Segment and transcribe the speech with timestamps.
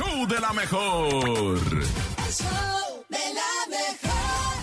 [0.00, 1.58] show de la mejor.
[2.26, 4.56] El show de la mejor.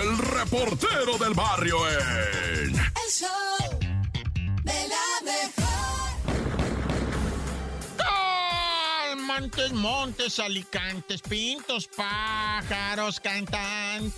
[0.00, 2.74] El reportero del barrio en.
[2.74, 3.80] El show
[4.62, 5.62] de la mejor.
[9.26, 14.14] Montes, montes, alicantes, pintos, pájaros, cantantes.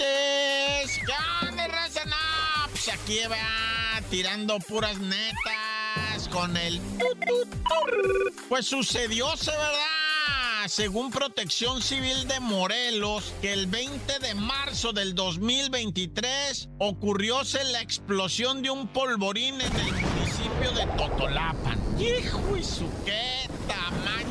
[1.06, 2.04] ¿Qué onda, raza?
[2.06, 2.16] No,
[2.70, 6.80] pues aquí va tirando puras netas con el...
[8.48, 10.03] Pues sucedió, ¿se verdad?
[10.66, 18.62] Según Protección Civil de Morelos, que el 20 de marzo del 2023 ocurrióse la explosión
[18.62, 21.78] de un polvorín en el municipio de Totolapan.
[22.00, 22.88] ¡Hijo y su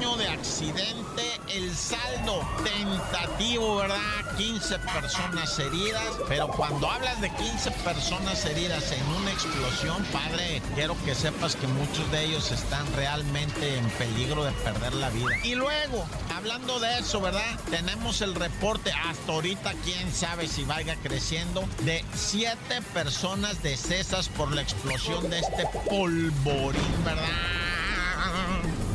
[0.04, 1.40] de accidente!
[1.48, 3.98] El saldo tentativo, ¿verdad?
[4.38, 6.04] 15 personas heridas.
[6.28, 11.68] Pero cuando hablas de 15 personas heridas en una explosión, padre, quiero que sepas que
[11.68, 15.38] muchos de ellos están realmente en peligro de perder la vida.
[15.44, 17.60] Y luego, hablando de eso, ¿verdad?
[17.70, 24.52] Tenemos el reporte, hasta ahorita, quién sabe si vaya creciendo, de 7 personas decesas por
[24.54, 27.24] la explosión de este polvorín, ¿verdad?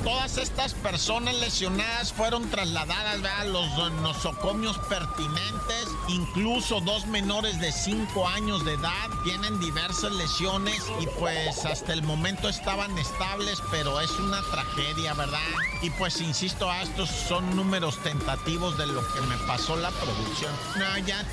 [0.05, 3.41] Todas estas personas lesionadas fueron trasladadas ¿verdad?
[3.41, 5.89] a los nosocomios pertinentes.
[6.09, 12.03] Incluso dos menores de 5 años de edad tienen diversas lesiones y pues hasta el
[12.03, 15.39] momento estaban estables, pero es una tragedia, ¿verdad?
[15.83, 20.53] Y pues insisto, ah, estos son números tentativos de lo que me pasó la producción.
[20.77, 21.25] No, ya.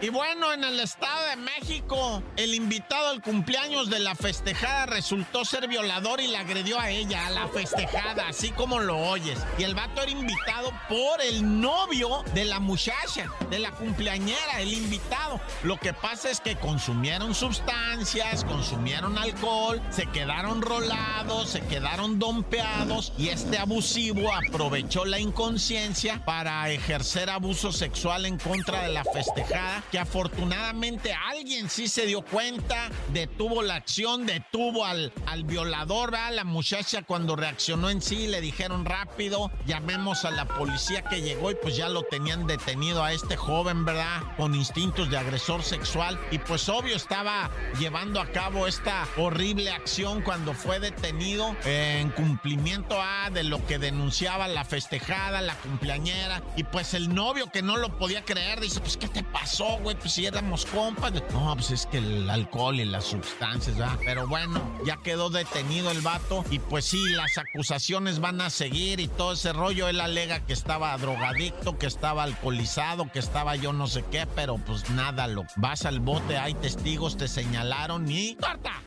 [0.00, 5.44] Y bueno, en el Estado de México, el invitado al cumpleaños de la festejada resultó
[5.44, 9.40] ser violador y la agredió a ella, a la festejada, así como lo oyes.
[9.58, 14.72] Y el vato era invitado por el novio de la muchacha, de la cumpleañera, el
[14.72, 15.40] invitado.
[15.64, 23.12] Lo que pasa es que consumieron sustancias, consumieron alcohol, se quedaron rolados, se quedaron dompeados
[23.18, 29.82] y este abusivo aprovechó la inconsciencia para ejercer abuso sexual en contra de la festejada
[29.90, 36.32] que afortunadamente alguien sí se dio cuenta, detuvo la acción, detuvo al, al violador, ¿verdad?
[36.32, 41.50] La muchacha cuando reaccionó en sí le dijeron rápido, llamemos a la policía que llegó
[41.50, 44.22] y pues ya lo tenían detenido a este joven, ¿verdad?
[44.36, 50.22] Con instintos de agresor sexual y pues obvio estaba llevando a cabo esta horrible acción
[50.22, 56.64] cuando fue detenido en cumplimiento a de lo que denunciaba la festejada, la cumpleañera y
[56.64, 59.77] pues el novio que no lo podía creer dice, pues ¿qué te pasó?
[59.82, 61.12] Güey, pues si éramos compas.
[61.32, 63.98] No, pues es que el alcohol y las sustancias, ¿verdad?
[64.04, 69.00] Pero bueno, ya quedó detenido el vato y pues sí, las acusaciones van a seguir
[69.00, 69.88] y todo ese rollo.
[69.88, 74.56] Él alega que estaba drogadicto, que estaba alcoholizado, que estaba yo no sé qué, pero
[74.58, 78.82] pues nada, lo vas al bote, hay testigos, te señalaron y ¡corta!